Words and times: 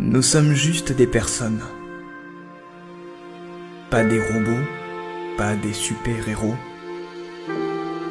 Nous 0.00 0.22
sommes 0.22 0.54
juste 0.54 0.90
des 0.90 1.06
personnes. 1.06 1.60
Pas 3.90 4.02
des 4.02 4.20
robots, 4.20 4.64
pas 5.38 5.54
des 5.54 5.72
super-héros, 5.72 6.56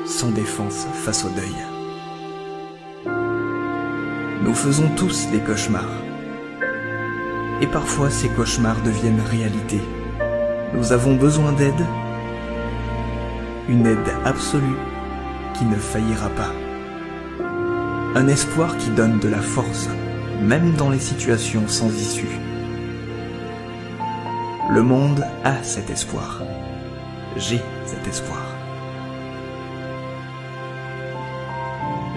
sans 0.06 0.32
défense 0.32 0.88
face 0.94 1.26
au 1.26 1.30
deuil. 1.30 1.56
Nous 4.44 4.54
faisons 4.54 4.88
tous 4.96 5.28
des 5.32 5.40
cauchemars. 5.40 6.02
Et 7.60 7.68
parfois 7.68 8.10
ces 8.10 8.30
cauchemars 8.30 8.82
deviennent 8.84 9.22
réalité. 9.30 9.82
Nous 10.74 10.94
avons 10.94 11.16
besoin 11.16 11.52
d'aide, 11.52 11.86
une 13.68 13.86
aide 13.86 14.10
absolue 14.24 14.78
qui 15.54 15.66
ne 15.66 15.76
faillira 15.76 16.30
pas. 16.30 16.54
Un 18.16 18.30
espoir 18.30 18.78
qui 18.78 18.90
donne 18.92 19.20
de 19.20 19.28
la 19.28 19.42
force, 19.42 19.90
même 20.44 20.74
dans 20.74 20.90
les 20.90 21.00
situations 21.00 21.68
sans 21.68 21.90
issue. 21.90 22.38
Le 24.70 24.84
monde 24.84 25.26
a 25.46 25.64
cet 25.64 25.90
espoir. 25.90 26.42
J'ai 27.38 27.62
cet 27.86 28.06
espoir. 28.08 28.44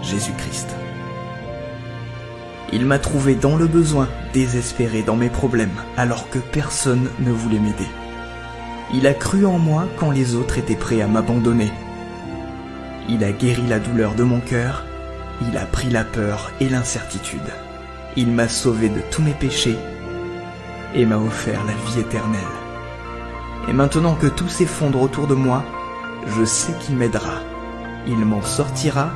Jésus-Christ. 0.03 0.75
Il 2.73 2.85
m'a 2.85 2.99
trouvé 2.99 3.37
dans 3.37 3.57
le 3.57 3.69
besoin, 3.69 4.09
désespéré 4.33 5.03
dans 5.03 5.17
mes 5.17 5.31
problèmes, 5.31 5.81
alors 5.97 6.29
que 6.29 6.41
personne 6.41 7.09
ne 7.21 7.31
voulait 7.31 7.61
m'aider. 7.61 7.89
Il 8.93 9.07
a 9.07 9.15
cru 9.15 9.47
en 9.47 9.59
moi 9.59 9.87
quand 9.99 10.11
les 10.11 10.35
autres 10.35 10.59
étaient 10.59 10.75
prêts 10.75 11.01
à 11.01 11.07
m'abandonner. 11.07 11.71
Il 13.09 13.23
a 13.23 13.31
guéri 13.31 13.63
la 13.69 13.79
douleur 13.79 14.15
de 14.15 14.25
mon 14.25 14.41
cœur, 14.41 14.85
il 15.49 15.57
a 15.57 15.65
pris 15.65 15.91
la 15.91 16.03
peur 16.03 16.51
et 16.61 16.69
l'incertitude. 16.69 17.53
Il 18.19 18.31
m'a 18.31 18.49
sauvé 18.49 18.89
de 18.89 19.01
tous 19.11 19.21
mes 19.21 19.35
péchés 19.35 19.77
et 20.95 21.05
m'a 21.05 21.19
offert 21.19 21.63
la 21.65 21.75
vie 21.75 22.01
éternelle. 22.01 22.41
Et 23.69 23.73
maintenant 23.75 24.15
que 24.15 24.27
tout 24.27 24.49
s'effondre 24.49 25.03
autour 25.03 25.27
de 25.27 25.35
moi, 25.35 25.63
je 26.27 26.45
sais 26.45 26.73
qu'il 26.81 26.97
m'aidera. 26.97 27.41
Il 28.07 28.19
m'en 28.25 28.43
sortira, 28.43 29.11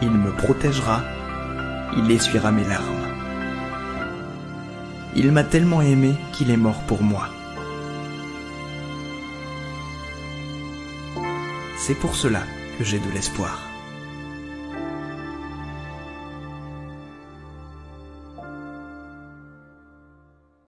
il 0.00 0.10
me 0.10 0.30
protégera, 0.30 1.02
il 1.96 2.10
essuiera 2.10 2.52
mes 2.52 2.64
larmes. 2.64 3.08
Il 5.16 5.32
m'a 5.32 5.42
tellement 5.42 5.82
aimé 5.82 6.14
qu'il 6.32 6.50
est 6.50 6.56
mort 6.56 6.80
pour 6.86 7.02
moi. 7.02 7.28
C'est 11.78 11.94
pour 11.94 12.14
cela 12.14 12.42
que 12.78 12.84
j'ai 12.84 12.98
de 13.00 13.10
l'espoir. 13.12 13.69